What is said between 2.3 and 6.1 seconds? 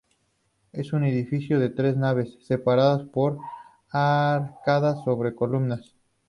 separadas por arcadas sobre columnas.